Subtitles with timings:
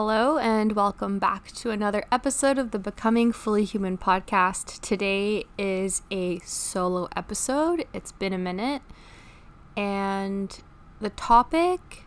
[0.00, 4.80] Hello, and welcome back to another episode of the Becoming Fully Human podcast.
[4.80, 7.84] Today is a solo episode.
[7.92, 8.82] It's been a minute,
[9.76, 10.56] and
[11.00, 12.04] the topic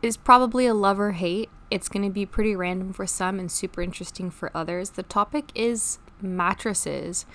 [0.00, 1.50] is probably a love or hate.
[1.70, 4.88] It's going to be pretty random for some and super interesting for others.
[4.92, 7.26] The topic is mattresses.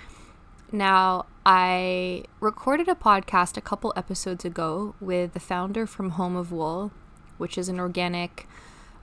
[0.72, 6.50] Now, I recorded a podcast a couple episodes ago with the founder from Home of
[6.50, 6.90] Wool,
[7.36, 8.48] which is an organic,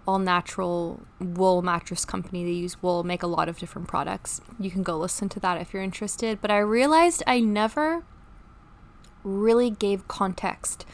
[0.07, 2.43] all natural wool mattress company.
[2.43, 4.41] They use wool, make a lot of different products.
[4.59, 6.41] You can go listen to that if you're interested.
[6.41, 8.03] But I realized I never
[9.23, 10.85] really gave context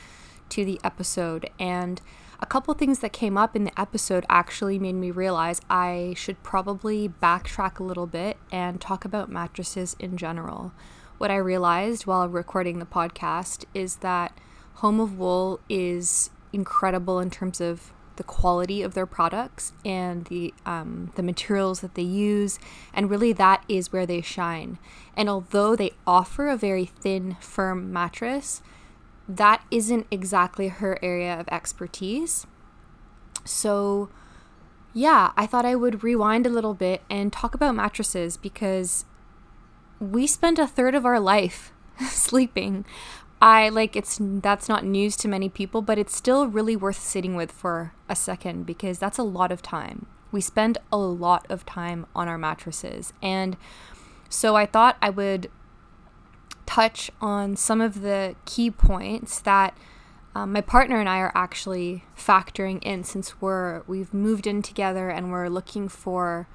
[0.49, 1.49] to the episode.
[1.59, 2.01] And
[2.39, 6.41] a couple things that came up in the episode actually made me realize I should
[6.41, 10.73] probably backtrack a little bit and talk about mattresses in general.
[11.17, 14.35] What I realized while recording the podcast is that
[14.75, 20.53] Home of Wool is incredible in terms of the quality of their products and the
[20.65, 22.59] um, the materials that they use,
[22.93, 24.77] and really that is where they shine.
[25.15, 28.61] And although they offer a very thin, firm mattress,
[29.27, 32.45] that isn't exactly her area of expertise.
[33.45, 34.09] So,
[34.93, 39.05] yeah, I thought I would rewind a little bit and talk about mattresses because
[39.99, 41.71] we spend a third of our life
[42.09, 42.85] sleeping.
[43.41, 47.35] I like it's that's not news to many people, but it's still really worth sitting
[47.35, 50.05] with for a second because that's a lot of time.
[50.31, 53.13] We spend a lot of time on our mattresses.
[53.21, 53.57] And
[54.29, 55.49] so I thought I would
[56.67, 59.75] touch on some of the key points that
[60.33, 65.09] um, my partner and I are actually factoring in since we're we've moved in together
[65.09, 66.47] and we're looking for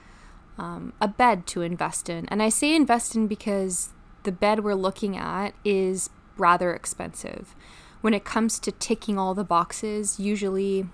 [0.56, 2.26] um, a bed to invest in.
[2.28, 3.90] And I say invest in because
[4.22, 7.54] the bed we're looking at is rather expensive.
[8.00, 10.86] When it comes to ticking all the boxes, usually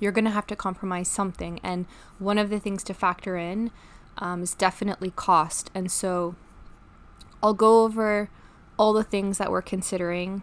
[0.00, 1.60] you're going to have to compromise something.
[1.62, 1.86] And
[2.18, 3.70] one of the things to factor in
[4.18, 5.70] um, is definitely cost.
[5.74, 6.34] And so
[7.42, 8.30] I'll go over
[8.78, 10.42] all the things that we're considering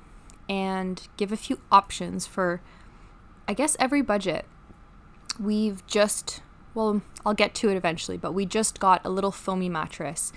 [0.49, 2.61] and give a few options for,
[3.47, 4.45] I guess, every budget.
[5.39, 6.41] We've just,
[6.73, 10.31] well, I'll get to it eventually, but we just got a little foamy mattress,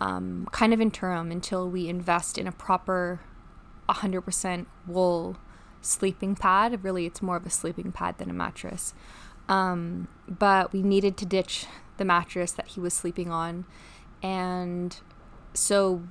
[0.00, 3.20] um, kind of interim until we invest in a proper
[3.94, 5.36] 100% wool
[5.80, 6.84] sleeping pad.
[6.84, 8.94] Really, it's more of a sleeping pad than a mattress.
[9.48, 13.64] Um, but we needed to ditch the mattress that he was sleeping on.
[14.22, 14.98] And
[15.54, 16.02] so,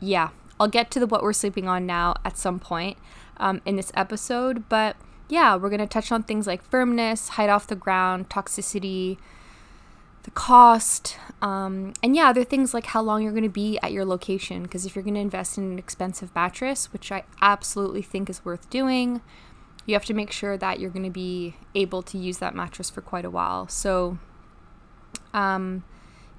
[0.00, 2.96] yeah, I'll get to the what we're sleeping on now at some point
[3.36, 4.68] um, in this episode.
[4.68, 4.96] But
[5.28, 9.18] yeah, we're going to touch on things like firmness, height off the ground, toxicity,
[10.22, 13.92] the cost, um, and yeah, other things like how long you're going to be at
[13.92, 14.62] your location.
[14.62, 18.44] Because if you're going to invest in an expensive mattress, which I absolutely think is
[18.44, 19.20] worth doing,
[19.84, 22.88] you have to make sure that you're going to be able to use that mattress
[22.88, 23.66] for quite a while.
[23.66, 24.18] So,
[25.34, 25.84] um,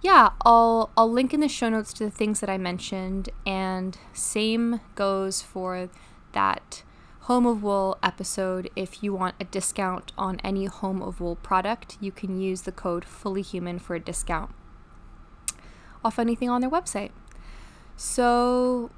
[0.01, 3.97] yeah, I'll I'll link in the show notes to the things that I mentioned, and
[4.13, 5.89] same goes for
[6.33, 6.83] that
[7.23, 8.69] Home of Wool episode.
[8.75, 12.71] If you want a discount on any Home of Wool product, you can use the
[12.73, 14.53] code FullyHuman for a discount
[16.03, 17.11] off anything on their website.
[17.95, 18.91] So,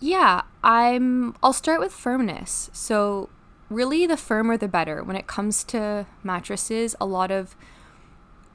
[0.00, 2.70] yeah, I'm I'll start with firmness.
[2.72, 3.28] So,
[3.68, 5.02] really the firmer the better.
[5.02, 7.54] When it comes to mattresses, a lot of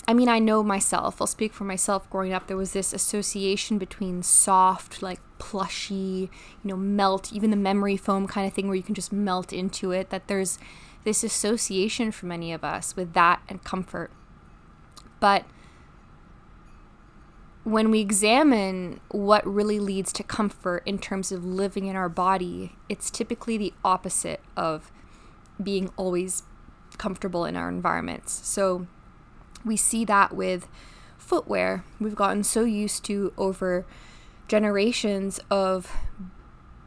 [0.07, 2.09] I mean, I know myself, I'll speak for myself.
[2.09, 6.29] Growing up, there was this association between soft, like plushy,
[6.63, 9.51] you know, melt, even the memory foam kind of thing where you can just melt
[9.53, 10.57] into it, that there's
[11.03, 14.11] this association for many of us with that and comfort.
[15.19, 15.45] But
[17.63, 22.75] when we examine what really leads to comfort in terms of living in our body,
[22.87, 24.91] it's typically the opposite of
[25.61, 26.43] being always
[26.97, 28.45] comfortable in our environments.
[28.47, 28.87] So,
[29.65, 30.67] we see that with
[31.17, 31.83] footwear.
[31.99, 33.85] We've gotten so used to over
[34.47, 35.91] generations of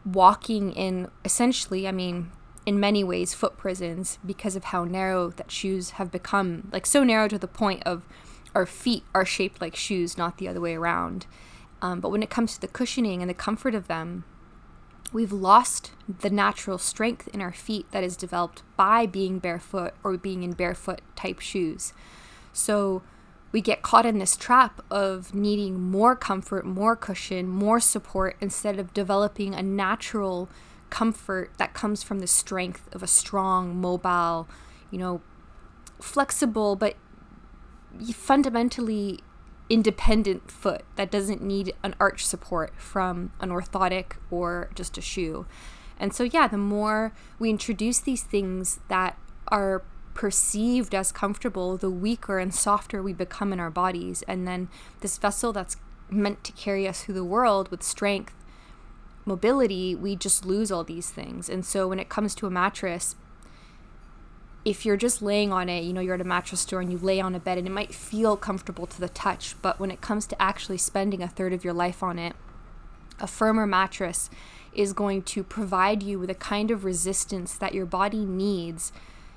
[0.05, 2.31] walking in essentially, I mean,
[2.67, 6.69] in many ways, foot prisons because of how narrow that shoes have become.
[6.73, 8.07] Like, so narrow to the point of
[8.55, 11.27] our feet are shaped like shoes, not the other way around.
[11.83, 14.25] Um, but when it comes to the cushioning and the comfort of them,
[15.13, 20.17] we've lost the natural strength in our feet that is developed by being barefoot or
[20.17, 21.93] being in barefoot type shoes.
[22.53, 23.03] So
[23.52, 28.79] we get caught in this trap of needing more comfort, more cushion, more support instead
[28.79, 30.49] of developing a natural
[30.88, 34.49] comfort that comes from the strength of a strong, mobile,
[34.91, 35.20] you know,
[36.00, 36.97] flexible, but
[38.14, 39.20] fundamentally
[39.69, 45.46] independent foot that doesn't need an arch support from an orthotic or just a shoe.
[45.99, 49.17] And so, yeah, the more we introduce these things that
[49.49, 49.82] are
[50.20, 54.22] perceived as comfortable, the weaker and softer we become in our bodies.
[54.28, 54.69] And then
[55.00, 55.78] this vessel that's
[56.11, 58.34] meant to carry us through the world with strength,
[59.25, 61.49] mobility, we just lose all these things.
[61.49, 63.17] And so when it comes to a mattress,
[64.62, 66.99] if you're just laying on it, you know, you're at a mattress store and you
[66.99, 70.02] lay on a bed and it might feel comfortable to the touch, but when it
[70.02, 72.37] comes to actually spending a third of your life on it,
[73.19, 74.28] a firmer mattress
[74.75, 78.93] is going to provide you with a kind of resistance that your body needs.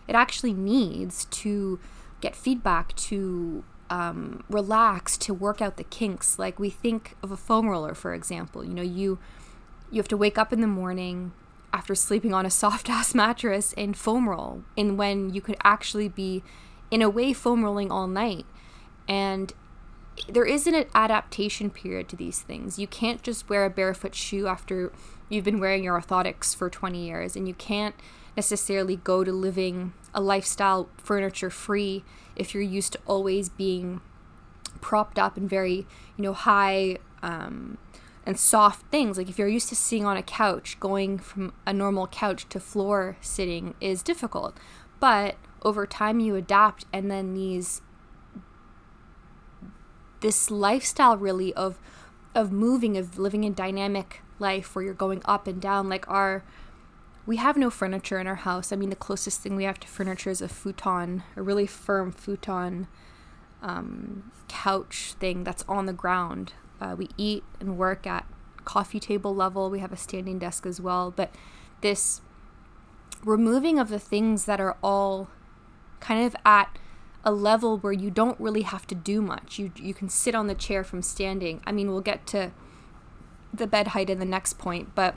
[0.08, 1.80] It actually needs to
[2.22, 6.40] get feedback, to um, relax, to work out the kinks.
[6.40, 8.64] Like we think of a foam roller, for example.
[8.64, 9.20] You know, you
[9.92, 11.34] you have to wake up in the morning,
[11.74, 16.08] after sleeping on a soft ass mattress and foam roll, and when you could actually
[16.08, 16.44] be,
[16.92, 18.46] in a way, foam rolling all night.
[19.08, 19.52] And
[20.30, 22.78] there isn't an adaptation period to these things.
[22.78, 24.94] You can't just wear a barefoot shoe after
[25.28, 27.96] you've been wearing your orthotics for 20 years, and you can't
[28.36, 32.04] necessarily go to living a lifestyle furniture free
[32.36, 34.02] if you're used to always being
[34.82, 35.88] propped up in very,
[36.18, 37.78] you know, high um,
[38.26, 39.18] and soft things.
[39.18, 42.60] Like if you're used to sitting on a couch, going from a normal couch to
[42.60, 44.58] floor sitting is difficult.
[45.00, 47.82] But over time you adapt and then these
[50.22, 51.80] this lifestyle really of
[52.34, 56.44] of moving of living a dynamic life where you're going up and down like our
[57.26, 58.72] we have no furniture in our house.
[58.72, 62.12] I mean the closest thing we have to furniture is a futon, a really firm
[62.12, 62.88] futon
[63.62, 66.54] um, couch thing that's on the ground
[66.84, 68.26] uh, we eat and work at
[68.66, 69.70] coffee table level.
[69.70, 71.12] We have a standing desk as well.
[71.12, 71.34] But
[71.82, 72.22] this
[73.24, 75.30] removing of the things that are all
[76.02, 76.78] kind of at
[77.24, 79.58] a level where you don't really have to do much.
[79.58, 81.62] You you can sit on the chair from standing.
[81.66, 82.52] I mean, we'll get to
[83.54, 85.16] the bed height in the next point, but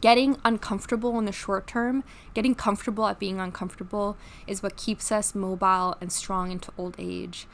[0.00, 2.04] getting uncomfortable in the short term,
[2.34, 4.16] getting comfortable at being uncomfortable
[4.46, 7.46] is what keeps us mobile and strong into old age.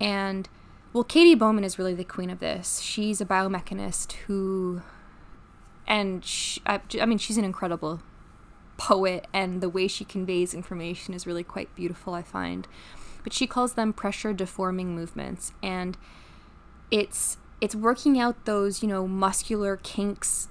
[0.00, 0.48] And
[0.92, 2.80] well, Katy Bowman is really the queen of this.
[2.80, 4.82] She's a biomechanist who,
[5.86, 8.00] and she, I, I mean, she's an incredible
[8.78, 12.66] poet, and the way she conveys information is really quite beautiful, I find.
[13.22, 15.98] But she calls them pressure deforming movements, and
[16.90, 20.48] it's it's working out those you know muscular kinks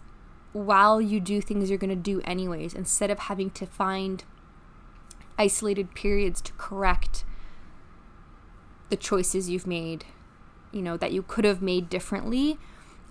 [0.58, 4.24] while you do things you're going to do anyways instead of having to find
[5.38, 7.24] isolated periods to correct
[8.90, 10.06] the choices you've made
[10.72, 12.58] you know, that you could have made differently.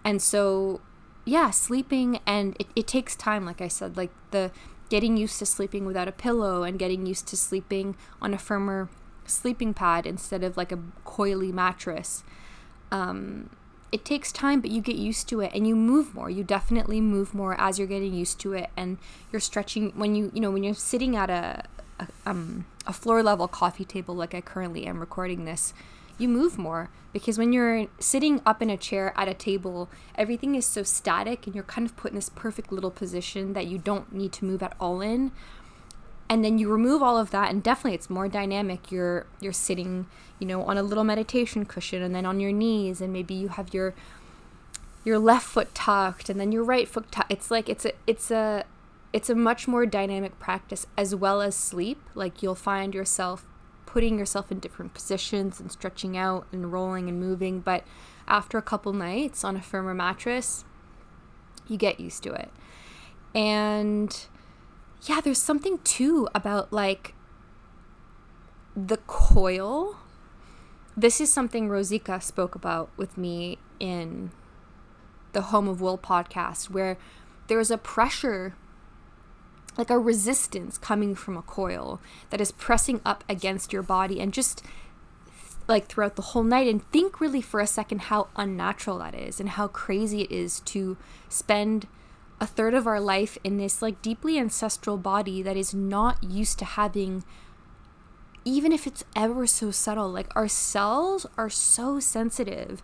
[0.05, 0.81] And so,
[1.25, 4.51] yeah, sleeping and it, it takes time, like I said, like the
[4.89, 8.89] getting used to sleeping without a pillow and getting used to sleeping on a firmer
[9.25, 12.23] sleeping pad instead of like a coily mattress.
[12.93, 13.51] Um,
[13.93, 16.29] it takes time, but you get used to it and you move more.
[16.29, 18.99] You definitely move more as you're getting used to it, and
[19.33, 21.65] you're stretching when you you know when you're sitting at a,
[22.01, 25.75] a um a floor level coffee table like I currently am recording this
[26.19, 30.55] you move more because when you're sitting up in a chair at a table, everything
[30.55, 33.79] is so static and you're kind of put in this perfect little position that you
[33.79, 35.33] don't need to move at all in.
[36.29, 38.91] And then you remove all of that and definitely it's more dynamic.
[38.91, 40.07] You're you're sitting,
[40.39, 43.49] you know, on a little meditation cushion and then on your knees and maybe you
[43.49, 43.95] have your
[45.05, 47.31] your left foot tucked and then your right foot tucked.
[47.31, 48.65] It's like it's a it's a
[49.13, 52.03] it's a much more dynamic practice as well as sleep.
[52.15, 53.47] Like you'll find yourself
[53.87, 57.61] putting yourself in different positions and stretching out and rolling and moving.
[57.61, 57.85] But
[58.29, 60.65] after a couple nights on a firmer mattress,
[61.69, 62.51] you get used to it.
[63.35, 64.27] And
[65.03, 67.15] yeah, there's something too about like
[68.75, 69.97] the coil.
[70.97, 74.31] This is something Rosika spoke about with me in
[75.33, 76.97] the Home of Wool podcast, where
[77.49, 78.55] there's a pressure
[79.77, 82.01] like a resistance coming from a coil
[82.31, 84.63] that is pressing up against your body and just
[85.69, 89.41] like throughout the whole night and think really for a second how unnatural that is
[89.41, 90.97] and how crazy it is to
[91.29, 91.87] spend
[92.41, 96.59] a third of our life in this like deeply ancestral body that is not used
[96.59, 97.25] to having
[98.45, 102.83] even if it's ever so subtle like our cells are so sensitive.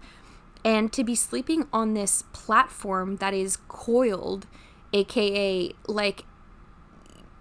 [0.64, 4.46] And to be sleeping on this platform that is coiled
[4.92, 6.24] aka like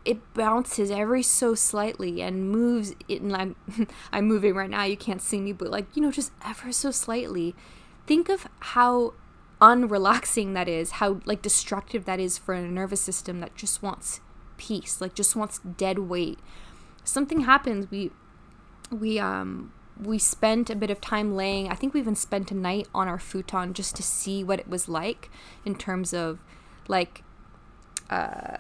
[0.06, 3.56] it bounces every so slightly and moves it, and I'm
[4.12, 6.92] I'm moving right now you can't see me but like you know just ever so
[6.92, 7.56] slightly.
[8.08, 9.14] Think of how
[9.62, 14.20] unrelaxing that is how like destructive that is for a nervous system that just wants
[14.58, 16.40] peace like just wants dead weight.
[17.04, 18.12] Something happens we
[18.92, 22.56] we um we spent a bit of time laying i think we even spent a
[22.56, 25.30] night on our futon just to see what it was like
[25.64, 26.44] in terms of
[26.88, 27.24] like
[28.10, 28.58] uh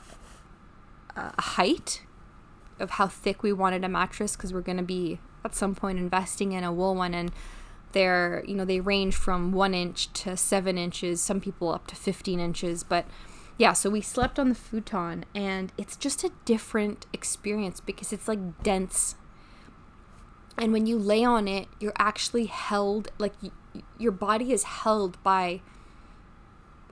[1.16, 2.04] uh, height
[2.80, 5.98] of how thick we wanted a mattress because we're going to be at some point
[5.98, 7.14] investing in a wool one.
[7.14, 7.32] And
[7.94, 11.96] they're you know they range from one inch to seven inches some people up to
[11.96, 13.06] 15 inches but
[13.58, 18.28] yeah so we slept on the futon and it's just a different experience because it's
[18.28, 19.16] like dense.
[20.58, 23.52] And when you lay on it you're actually held like y-
[23.98, 25.62] your body is held by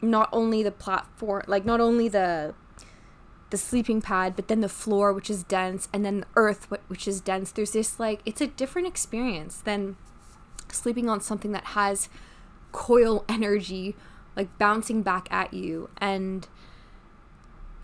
[0.02, 2.56] not only the platform like not only the
[3.50, 7.08] the sleeping pad but then the floor which is dense and then the earth which
[7.08, 7.52] is dense.
[7.52, 9.98] There's this like it's a different experience than
[10.72, 12.10] sleeping on something that has
[12.72, 13.96] coil energy
[14.36, 15.90] like bouncing back at you.
[15.98, 16.48] And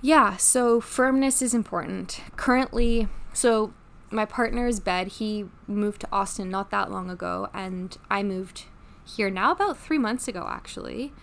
[0.01, 2.21] yeah so firmness is important.
[2.35, 3.73] Currently so
[4.11, 8.65] my partner's bed he moved to austin not that long ago and i moved
[9.05, 11.13] here now about three months ago actually.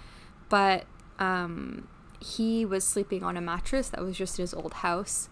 [0.48, 0.84] But
[1.18, 1.88] um,
[2.20, 5.28] he was sleeping on a mattress that was just in his old house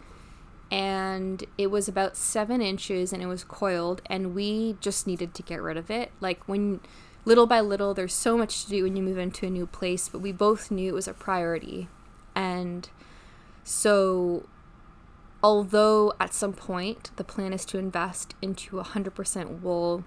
[0.71, 5.43] and it was about seven inches and it was coiled and we just needed to
[5.43, 6.13] get rid of it.
[6.21, 6.81] Like when
[7.25, 10.09] little by little there's so much to do when you move into a new place
[10.09, 11.89] but we both knew it was a priority.
[12.37, 12.89] And
[13.65, 14.47] so
[15.43, 20.05] although at some point the plan is to invest into a 100% wool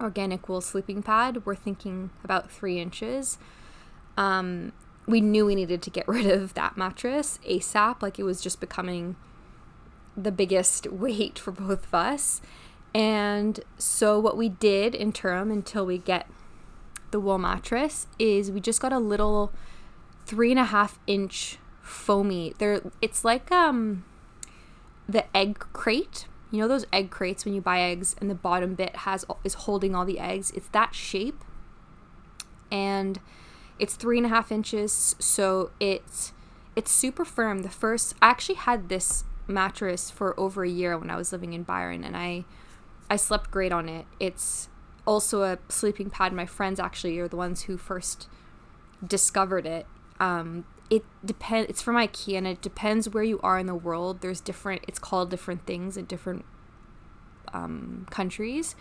[0.00, 3.36] organic wool sleeping pad we're thinking about three inches.
[4.16, 4.72] Um,
[5.06, 8.60] we knew we needed to get rid of that mattress asap like it was just
[8.60, 9.16] becoming
[10.16, 12.40] the biggest weight for both of us.
[12.94, 16.28] And so, what we did interim until we get
[17.10, 19.52] the wool mattress is we just got a little
[20.26, 22.54] three and a half inch foamy.
[22.58, 24.04] There, it's like um
[25.08, 26.26] the egg crate.
[26.50, 29.54] You know those egg crates when you buy eggs, and the bottom bit has is
[29.54, 30.50] holding all the eggs.
[30.52, 31.44] It's that shape,
[32.70, 33.18] and
[33.78, 36.32] it's three and a half inches, so it's
[36.76, 37.62] it's super firm.
[37.62, 41.52] The first, I actually had this mattress for over a year when I was living
[41.52, 42.44] in Byron, and I
[43.10, 44.06] I slept great on it.
[44.18, 44.68] It's
[45.06, 46.32] also a sleeping pad.
[46.32, 48.28] My friends actually are the ones who first
[49.06, 49.86] discovered it.
[50.18, 51.70] Um, it depends.
[51.70, 54.20] It's from IKEA, and it depends where you are in the world.
[54.20, 54.82] There's different.
[54.88, 56.44] It's called different things in different
[57.52, 58.74] um, countries.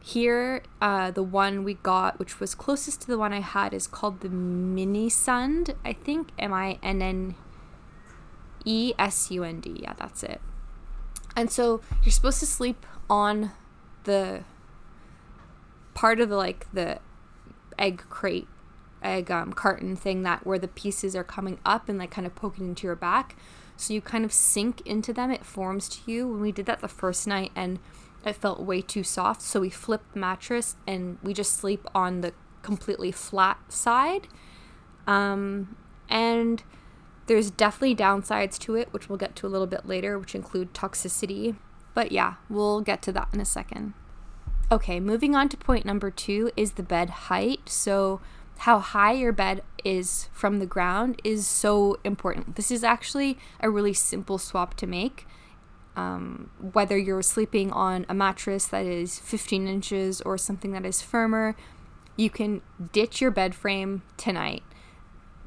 [0.00, 3.86] Here, uh, the one we got, which was closest to the one I had, is
[3.86, 5.74] called the Minnesund.
[5.84, 7.34] I think M I N N
[8.64, 9.80] E S U N D.
[9.82, 10.40] Yeah, that's it.
[11.36, 13.52] And so you're supposed to sleep on
[14.04, 14.44] the
[15.94, 16.98] part of the like the
[17.78, 18.48] egg crate,
[19.02, 22.34] egg um, carton thing that where the pieces are coming up and like kind of
[22.34, 23.36] poking into your back.
[23.76, 25.30] So you kind of sink into them.
[25.30, 26.28] It forms to you.
[26.28, 27.78] When we did that the first night and
[28.24, 32.20] it felt way too soft, so we flipped the mattress and we just sleep on
[32.20, 34.28] the completely flat side.
[35.06, 35.76] Um,
[36.08, 36.62] and
[37.26, 40.74] there's definitely downsides to it, which we'll get to a little bit later, which include
[40.74, 41.56] toxicity.
[41.94, 43.94] But yeah, we'll get to that in a second.
[44.70, 47.68] Okay, moving on to point number two is the bed height.
[47.68, 48.20] So,
[48.58, 52.56] how high your bed is from the ground is so important.
[52.56, 55.26] This is actually a really simple swap to make.
[55.94, 61.02] Um, whether you're sleeping on a mattress that is 15 inches or something that is
[61.02, 61.54] firmer,
[62.16, 62.62] you can
[62.92, 64.62] ditch your bed frame tonight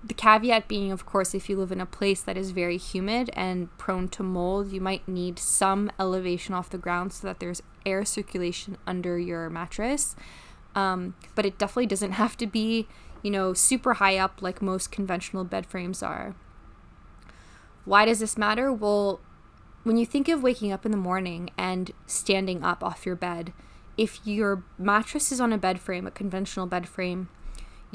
[0.05, 3.31] the caveat being, of course, if you live in a place that is very humid
[3.33, 7.63] and prone to mold, you might need some elevation off the ground so that there's
[7.85, 10.15] air circulation under your mattress.
[10.75, 12.87] Um, but it definitely doesn't have to be,
[13.23, 16.35] you know, super high up like most conventional bed frames are.
[17.83, 18.71] Why does this matter?
[18.71, 19.19] Well,
[19.83, 23.53] when you think of waking up in the morning and standing up off your bed,
[23.97, 27.29] if your mattress is on a bed frame, a conventional bed frame,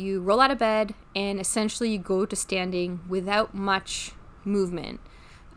[0.00, 4.12] you roll out of bed and essentially you go to standing without much
[4.44, 5.00] movement.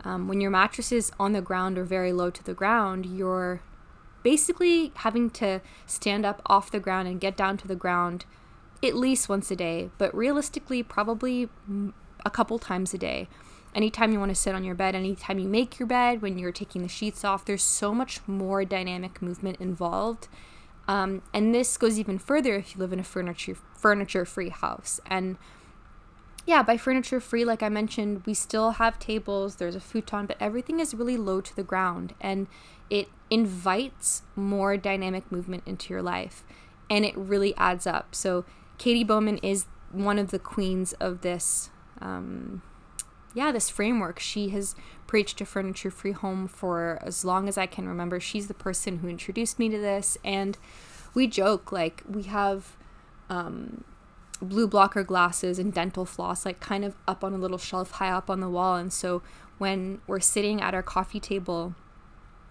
[0.04, 3.62] Um, when your mattress is on the ground or very low to the ground, you're
[4.22, 8.24] basically having to stand up off the ground and get down to the ground
[8.82, 11.48] at least once a day, but realistically, probably
[12.24, 13.28] a couple times a day.
[13.74, 16.52] Anytime you want to sit on your bed, anytime you make your bed, when you're
[16.52, 20.28] taking the sheets off, there's so much more dynamic movement involved
[20.86, 25.00] um, and this goes even further if you live in a furniture furniture free house.
[25.06, 25.36] And
[26.46, 30.36] yeah, by furniture free, like I mentioned, we still have tables, there's a futon, but
[30.40, 32.46] everything is really low to the ground and
[32.90, 36.44] it invites more dynamic movement into your life
[36.90, 38.14] and it really adds up.
[38.14, 38.44] So,
[38.76, 42.60] Katy Bowman is one of the queens of this, um,
[43.34, 44.20] yeah, this framework.
[44.20, 44.74] She has
[45.06, 48.20] preached a furniture free home for as long as I can remember.
[48.20, 50.16] She's the person who introduced me to this.
[50.24, 50.56] And
[51.14, 52.76] we joke like we have
[53.28, 53.84] um,
[54.40, 58.10] blue blocker glasses and dental floss, like kind of up on a little shelf high
[58.10, 58.76] up on the wall.
[58.76, 59.22] And so
[59.58, 61.74] when we're sitting at our coffee table,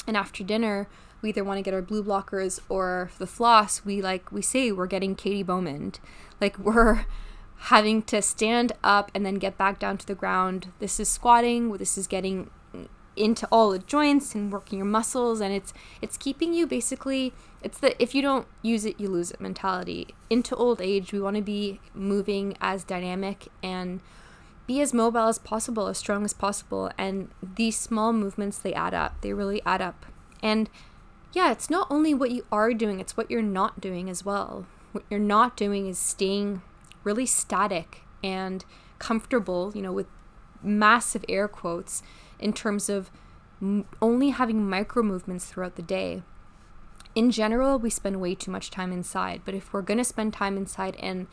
[0.06, 0.88] And after dinner,
[1.22, 4.72] we either want to get our blue blockers or the floss, we like we say
[4.72, 5.94] we're getting Katy Bowman.
[6.42, 7.06] Like we're
[7.57, 10.67] having to stand up and then get back down to the ground.
[10.79, 12.50] This is squatting, this is getting
[13.15, 17.31] into all the joints and working your muscles and it's it's keeping you basically
[17.62, 20.13] it's the if you don't use it you lose it mentality.
[20.29, 24.01] Into old age, we want to be moving as dynamic and
[24.65, 26.91] be as mobile as possible, as strong as possible.
[26.98, 29.19] And these small movements, they add up.
[29.22, 30.05] They really add up.
[30.41, 30.69] And
[31.33, 34.65] yeah, it's not only what you are doing, it's what you're not doing as well.
[34.91, 36.62] What you're not doing is staying
[37.03, 38.65] really static and
[39.00, 40.07] comfortable, you know, with
[40.62, 42.01] massive air quotes
[42.39, 43.12] in terms of
[43.62, 46.24] m- only having micro movements throughout the day.
[47.15, 50.33] In general, we spend way too much time inside, but if we're going to spend
[50.33, 51.27] time inside and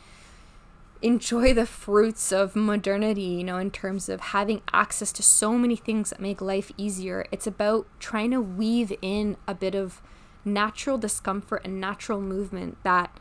[1.01, 5.75] enjoy the fruits of modernity, you know, in terms of having access to so many
[5.75, 7.25] things that make life easier.
[7.31, 10.01] It's about trying to weave in a bit of
[10.45, 13.19] natural discomfort and natural movement that,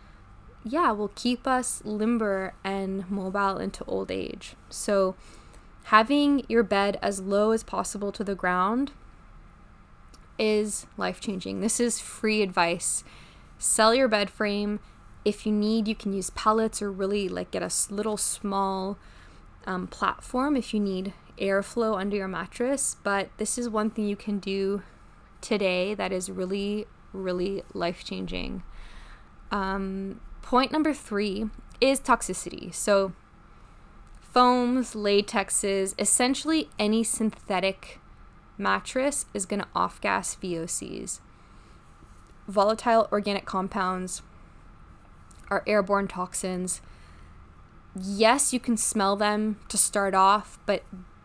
[0.64, 4.55] yeah, will keep us limber and mobile into old age.
[4.69, 5.14] So,
[5.85, 8.93] having your bed as low as possible to the ground
[10.38, 11.61] is life changing.
[11.61, 13.05] This is free advice.
[13.59, 14.81] Sell your bed frame
[15.25, 18.99] if you need, you can use pellets or really like get a little small
[19.67, 22.97] um, platform if you need airflow under your mattress.
[23.02, 24.83] But this is one thing you can do
[25.40, 28.62] today that is really, really life changing.
[29.50, 31.49] Um, point number three
[31.80, 32.75] is toxicity.
[32.75, 33.12] So,
[34.21, 38.00] foams, latexes, essentially any synthetic
[38.59, 41.21] mattress is going to off gas VOCs.
[42.48, 44.22] Volatile organic compounds
[45.51, 46.81] are airborne toxins.
[47.94, 50.83] Yes, you can smell them to start off, but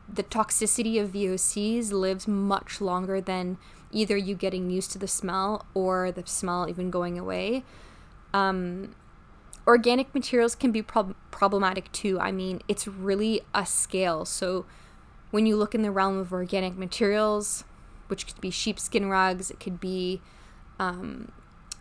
[0.07, 3.57] the toxicity of VOCs lives much longer than
[3.91, 7.63] either you getting used to the smell or the smell even going away.
[8.31, 8.93] Um,
[9.67, 12.19] organic materials can be prob- problematic too.
[12.19, 14.25] I mean, it's really a scale.
[14.25, 14.65] So
[15.31, 17.63] when you look in the realm of organic materials,
[18.07, 20.21] which could be sheepskin rugs, it could be
[20.79, 21.31] um,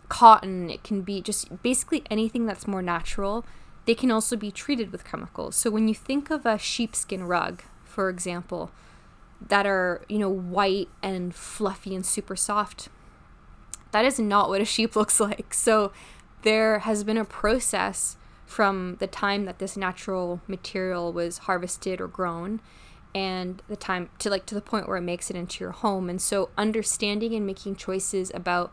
[0.08, 3.44] cotton, it can be just basically anything that's more natural.
[3.84, 5.56] They can also be treated with chemicals.
[5.56, 8.70] So when you think of a sheepskin rug, for example,
[9.46, 12.88] that are, you know, white and fluffy and super soft,
[13.90, 15.52] that is not what a sheep looks like.
[15.52, 15.92] So
[16.44, 22.06] there has been a process from the time that this natural material was harvested or
[22.06, 22.60] grown
[23.14, 26.10] and the time to like to the point where it makes it into your home
[26.10, 28.72] and so understanding and making choices about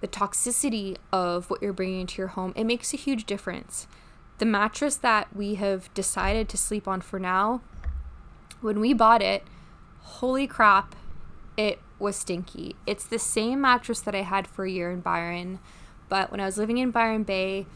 [0.00, 3.86] the toxicity of what you're bringing into your home, it makes a huge difference.
[4.38, 7.60] The mattress that we have decided to sleep on for now,
[8.62, 9.44] when we bought it,
[10.00, 10.96] holy crap,
[11.58, 12.76] it was stinky.
[12.86, 15.58] It's the same mattress that I had for a year in Byron,
[16.10, 17.66] but when I was living in Byron Bay,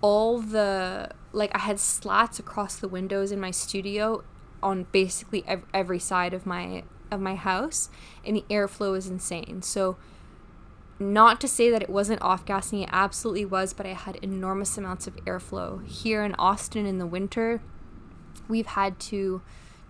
[0.00, 4.24] all the like I had slats across the windows in my studio
[4.60, 7.90] on basically every side of my of my house
[8.24, 9.62] and the airflow is insane.
[9.62, 9.96] So
[10.98, 14.76] not to say that it wasn't off gassing, it absolutely was, but I had enormous
[14.76, 15.86] amounts of airflow.
[15.86, 17.60] Here in Austin in the winter,
[18.48, 19.40] we've had to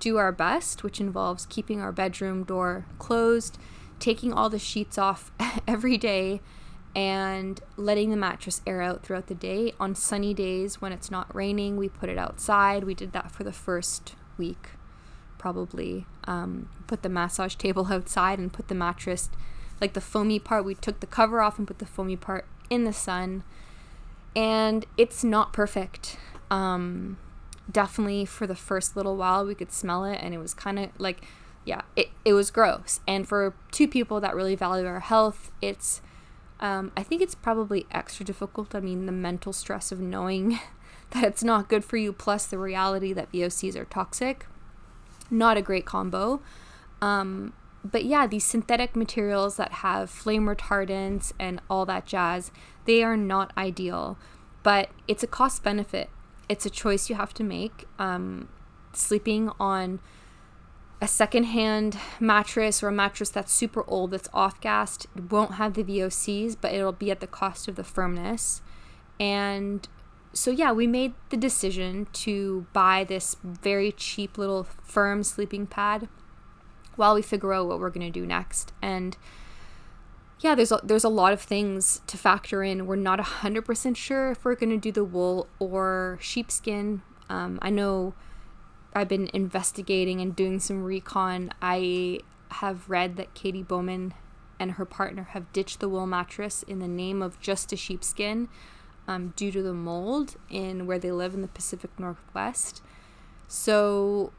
[0.01, 3.59] do our best, which involves keeping our bedroom door closed,
[3.99, 5.31] taking all the sheets off
[5.67, 6.43] every day,
[6.95, 9.73] and letting the mattress air out throughout the day.
[9.79, 12.85] On sunny days when it's not raining, we put it outside.
[12.85, 14.71] We did that for the first week,
[15.39, 16.07] probably.
[16.25, 19.31] Um, put the massage table outside and put the mattress
[19.81, 22.85] like the foamy part, we took the cover off and put the foamy part in
[22.85, 23.45] the sun.
[24.35, 26.17] And it's not perfect.
[26.51, 27.19] Um,
[27.71, 30.91] definitely for the first little while, we could smell it, and it was kind of
[30.99, 31.25] like,
[31.65, 33.01] yeah, it, it was gross.
[33.07, 36.01] And for two people that really value our health, it's,
[36.61, 38.75] um, I think it's probably extra difficult.
[38.75, 40.59] I mean, the mental stress of knowing
[41.11, 44.47] that it's not good for you, plus the reality that VOCs are toxic.
[45.31, 46.41] Not a great combo.
[47.01, 47.53] Um,
[47.85, 52.51] but yeah, these synthetic materials that have flame retardants and all that jazz,
[52.87, 54.19] they are not ideal.
[54.63, 56.11] But it's a cost benefit.
[56.49, 57.87] It's a choice you have to make.
[57.99, 58.49] Um,
[58.93, 60.01] sleeping on
[61.01, 65.85] a secondhand mattress or a mattress that's super old, that's off gassed, won't have the
[65.85, 68.63] VOCs, but it'll be at the cost of the firmness.
[69.21, 69.87] And
[70.33, 76.09] so, yeah, we made the decision to buy this very cheap little firm sleeping pad
[76.97, 78.73] while we figure out what we're going to do next.
[78.83, 79.17] And
[80.41, 82.87] yeah, there's a, there's a lot of things to factor in.
[82.87, 87.03] We're not 100% sure if we're going to do the wool or sheepskin.
[87.31, 88.15] Um, I know
[88.99, 91.53] I've been investigating and doing some recon.
[91.63, 94.15] I have read that Katy Bowman
[94.59, 98.49] and her partner have ditched the wool mattress in the name of just a sheepskin
[99.07, 102.83] um, due to the mold in where they live in the Pacific Northwest.
[103.47, 104.33] So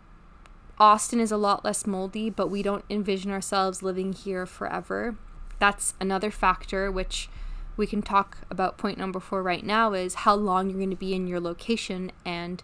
[0.77, 5.15] Austin is a lot less moldy, but we don't envision ourselves living here forever.
[5.59, 7.29] That's another factor which
[7.77, 10.97] we can talk about point number 4 right now is how long you're going to
[10.97, 12.61] be in your location and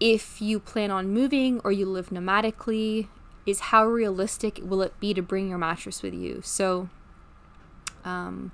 [0.00, 3.08] if you plan on moving or you live nomadically
[3.46, 6.40] is how realistic will it be to bring your mattress with you.
[6.42, 6.88] So
[8.04, 8.52] um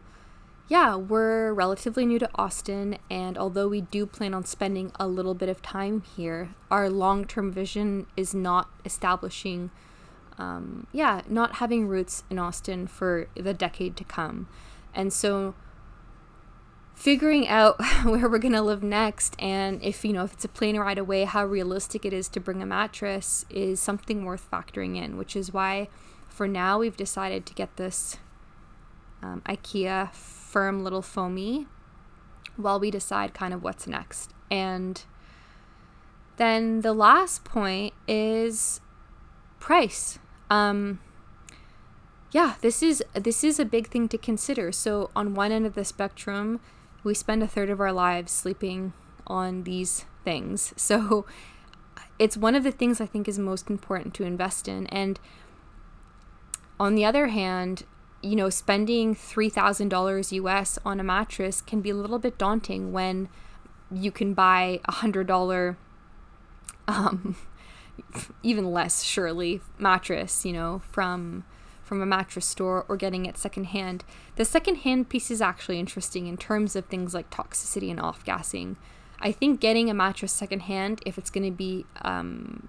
[0.70, 5.34] yeah, we're relatively new to Austin, and although we do plan on spending a little
[5.34, 9.72] bit of time here, our long term vision is not establishing,
[10.38, 14.46] um, yeah, not having roots in Austin for the decade to come.
[14.94, 15.56] And so,
[17.00, 20.48] figuring out where we're going to live next and if you know if it's a
[20.48, 25.02] plane ride away how realistic it is to bring a mattress is something worth factoring
[25.02, 25.88] in which is why
[26.28, 28.18] for now we've decided to get this
[29.22, 31.66] um, ikea firm little foamy
[32.56, 34.32] while we decide kind of what's next.
[34.50, 35.02] And
[36.36, 38.80] then the last point is
[39.58, 40.18] price.
[40.48, 41.00] Um,
[42.32, 44.72] yeah, this is this is a big thing to consider.
[44.72, 46.60] So on one end of the spectrum,
[47.02, 48.92] we spend a third of our lives sleeping
[49.26, 50.74] on these things.
[50.80, 51.24] So
[52.18, 54.86] it's one of the things I think is most important to invest in.
[54.88, 55.18] And
[56.78, 57.84] on the other hand,
[58.22, 63.30] you know, spending $3,000 US on a mattress can be a little bit daunting when
[63.90, 65.76] you can buy a $100,
[66.86, 67.36] um,
[68.42, 71.44] even less, surely, mattress, you know, from
[71.90, 74.04] from a mattress store or getting it secondhand.
[74.36, 78.76] The secondhand piece is actually interesting in terms of things like toxicity and off gassing.
[79.18, 82.68] I think getting a mattress secondhand, if it's going to be um,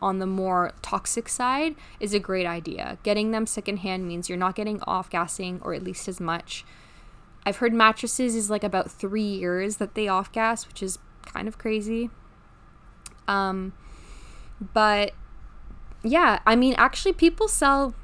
[0.00, 2.96] on the more toxic side is a great idea.
[3.02, 6.64] Getting them secondhand means you're not getting off gassing or at least as much.
[7.44, 11.46] I've heard mattresses is like about three years that they off gas, which is kind
[11.46, 12.08] of crazy.
[13.28, 13.74] Um,
[14.72, 15.12] but
[16.02, 17.94] yeah, I mean, actually, people sell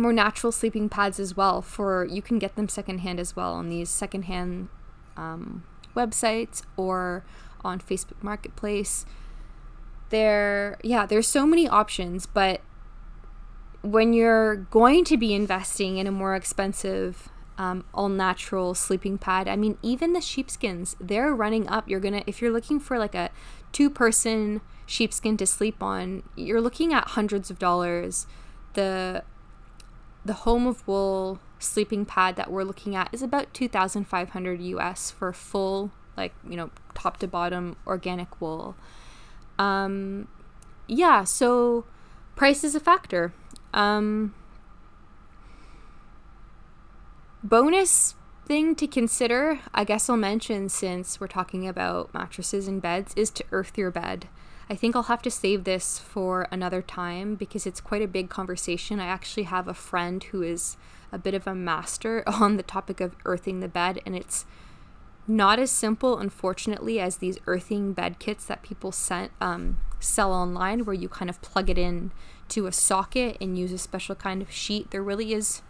[0.00, 1.62] more natural sleeping pads as well.
[1.62, 4.68] For you can get them secondhand as well on these secondhand
[5.16, 5.64] um,
[5.96, 7.24] websites or
[7.64, 9.04] on Facebook Marketplace
[10.10, 12.60] there yeah there's so many options but
[13.82, 19.48] when you're going to be investing in a more expensive um, all natural sleeping pad
[19.48, 23.14] i mean even the sheepskins they're running up you're gonna if you're looking for like
[23.14, 23.30] a
[23.72, 28.26] two person sheepskin to sleep on you're looking at hundreds of dollars
[28.74, 29.22] the
[30.28, 35.32] the home of wool sleeping pad that we're looking at is about 2500 us for
[35.32, 38.76] full like you know top to bottom organic wool
[39.58, 40.28] um,
[40.86, 41.84] yeah, so
[42.36, 43.32] price is a factor.
[43.74, 44.34] Um,
[47.42, 48.14] bonus
[48.46, 53.30] thing to consider, I guess I'll mention since we're talking about mattresses and beds, is
[53.30, 54.28] to earth your bed.
[54.70, 58.28] I think I'll have to save this for another time because it's quite a big
[58.28, 59.00] conversation.
[59.00, 60.76] I actually have a friend who is
[61.10, 64.44] a bit of a master on the topic of earthing the bed, and it's
[65.26, 70.84] not as simple, unfortunately, as these earthing bed kits that people sent, um, sell online,
[70.84, 72.10] where you kind of plug it in
[72.48, 74.90] to a socket and use a special kind of sheet.
[74.90, 75.62] There really is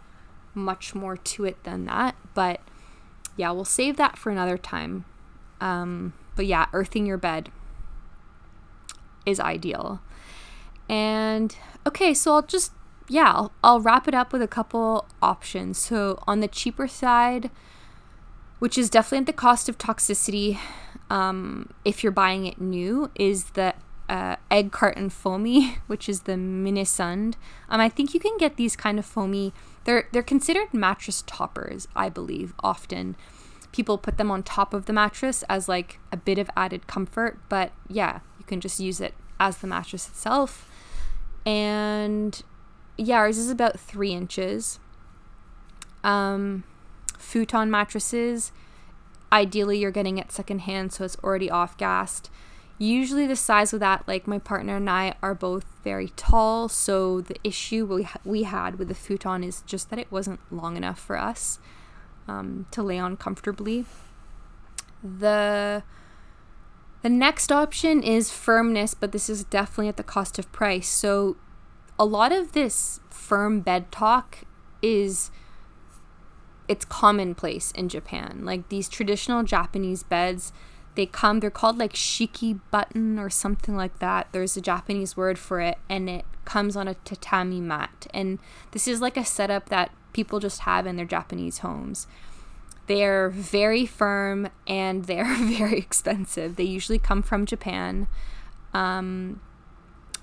[0.53, 2.15] much more to it than that.
[2.33, 2.61] But
[3.37, 5.05] yeah, we'll save that for another time.
[5.61, 7.51] Um, but yeah, earthing your bed
[9.25, 10.01] is ideal.
[10.87, 11.55] And
[11.85, 12.71] okay, so I'll just,
[13.07, 15.77] yeah, I'll, I'll wrap it up with a couple options.
[15.77, 17.49] So on the cheaper side,
[18.59, 20.57] which is definitely at the cost of toxicity
[21.09, 23.73] um, if you're buying it new, is the
[24.07, 27.37] uh, egg carton foamy, which is the Minnesund.
[27.69, 29.53] Um, I think you can get these kind of foamy.
[29.85, 32.53] They're they're considered mattress toppers, I believe.
[32.61, 33.15] Often,
[33.71, 37.39] people put them on top of the mattress as like a bit of added comfort.
[37.49, 40.69] But yeah, can just use it as the mattress itself.
[41.45, 42.41] And
[42.97, 44.79] yeah, ours is about three inches.
[46.03, 46.63] Um,
[47.17, 48.51] futon mattresses.
[49.31, 52.29] Ideally, you're getting it secondhand, so it's already off gassed.
[52.77, 57.21] Usually, the size of that, like my partner and I, are both very tall, so
[57.21, 60.99] the issue we, we had with the futon is just that it wasn't long enough
[60.99, 61.59] for us
[62.27, 63.85] um, to lay on comfortably.
[65.03, 65.83] The
[67.01, 70.87] the next option is firmness, but this is definitely at the cost of price.
[70.87, 71.37] So,
[71.97, 74.39] a lot of this firm bed talk
[74.81, 75.31] is
[76.67, 78.41] it's commonplace in Japan.
[78.43, 80.53] Like these traditional Japanese beds,
[80.95, 85.39] they come they're called like shiki button or something like that there's a japanese word
[85.39, 88.37] for it and it comes on a tatami mat and
[88.71, 92.05] this is like a setup that people just have in their japanese homes
[92.89, 96.57] they're very firm and they're very expensive.
[96.57, 98.07] They usually come from japan.
[98.73, 99.39] Um,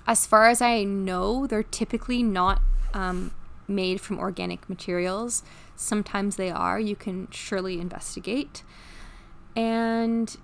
[0.09, 2.61] as far as i know they're typically not
[2.93, 3.31] um,
[3.67, 5.43] made from organic materials.
[5.75, 6.79] Sometimes they are.
[6.79, 8.63] You can surely investigate.
[9.55, 10.35] And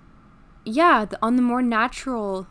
[0.64, 2.46] yeah, the, on the more natural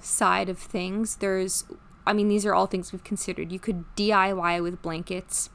[0.00, 1.64] side of things, there's,
[2.06, 3.52] I mean, these are all things we've considered.
[3.52, 5.50] You could DIY with blankets,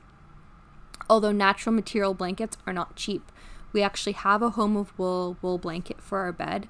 [1.09, 3.31] although natural material blankets are not cheap.
[3.73, 6.69] We actually have a home of wool wool blanket for our bed.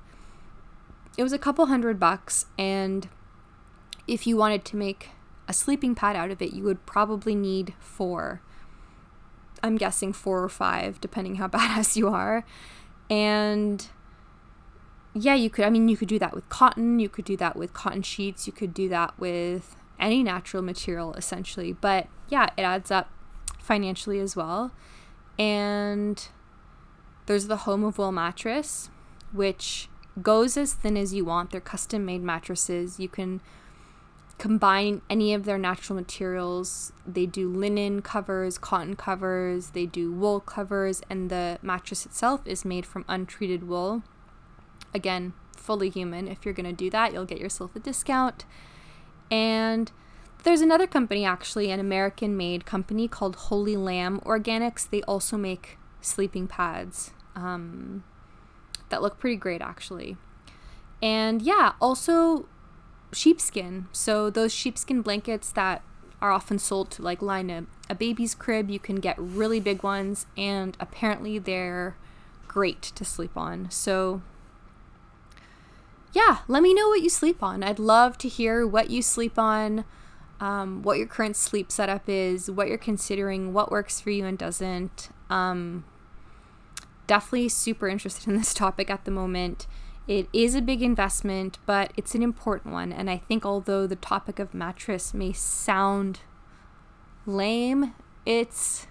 [1.18, 3.10] It was a couple hundred bucks, and
[4.08, 5.10] if you wanted to make
[5.48, 8.42] a sleeping pad out of it, you would probably need four.
[9.62, 12.46] I'm guessing four or five, depending how badass you are.
[13.10, 13.86] And
[15.14, 17.56] yeah, you could, I mean, you could do that with cotton, you could do that
[17.56, 21.74] with cotton sheets, you could do that with any natural material essentially.
[21.74, 23.10] But yeah, it adds up
[23.60, 24.72] financially as well.
[25.38, 26.28] And
[27.26, 28.90] there's the Home of Wool mattress,
[29.32, 29.88] which
[30.22, 31.52] goes as thin as you want.
[31.52, 33.00] They're custom made mattresses.
[33.00, 33.42] You can
[34.38, 36.92] combine any of their natural materials.
[37.06, 42.66] They do linen covers, cotton covers, they do wool covers, and the mattress itself is
[42.66, 44.02] made from untreated wool.
[44.94, 46.28] Again, fully human.
[46.28, 48.46] If you're going to do that, you'll get yourself a discount.
[49.30, 49.92] And
[50.44, 54.90] there's another company, actually, an American made company called Holy Lamb Organics.
[54.90, 58.04] They also make sleeping pads um,
[58.90, 60.18] that look pretty great, actually.
[61.02, 62.48] And yeah, also
[63.12, 63.88] sheepskin.
[63.92, 65.82] So, those sheepskin blankets that
[66.22, 69.84] are often sold to like line a, a baby's crib, you can get really big
[69.84, 71.96] ones, and apparently they're
[72.48, 73.70] great to sleep on.
[73.72, 74.22] So,
[76.14, 77.64] yeah, let me know what you sleep on.
[77.64, 79.86] I'd love to hear what you sleep on,
[80.40, 84.38] um, what your current sleep setup is, what you're considering, what works for you and
[84.38, 85.10] doesn't.
[85.30, 85.86] Um,
[87.08, 89.68] definitely super interested in this topic at the moment.
[90.08, 92.92] It is a big investment, but it's an important one.
[92.92, 96.22] And I think although the topic of mattress may sound
[97.26, 97.94] lame,
[98.26, 98.88] it's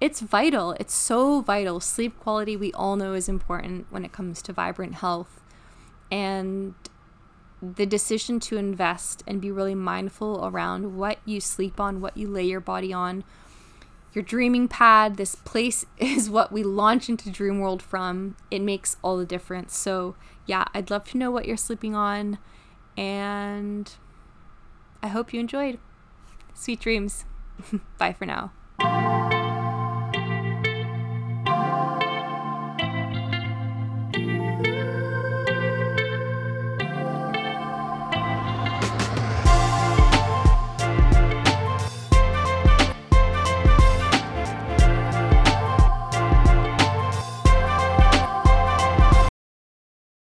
[0.00, 0.72] it's vital.
[0.80, 1.78] It's so vital.
[1.78, 5.40] Sleep quality we all know is important when it comes to vibrant health
[6.10, 6.74] and
[7.62, 12.28] the decision to invest and be really mindful around what you sleep on, what you
[12.28, 13.24] lay your body on.
[14.12, 18.36] Your dreaming pad, this place is what we launch into Dream World from.
[18.50, 19.76] It makes all the difference.
[19.76, 22.38] So, yeah, I'd love to know what you're sleeping on.
[22.96, 23.92] And
[25.02, 25.78] I hope you enjoyed.
[26.54, 27.24] Sweet dreams.
[27.98, 28.52] Bye for now.